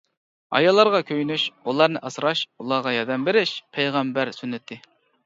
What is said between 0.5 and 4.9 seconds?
ئاياللارغا كۆيۈنۈش، ئۇلارنى ئاسراش، ئۇلارغا ياردەم بېرىش پەيغەمبەر سۈننىتى.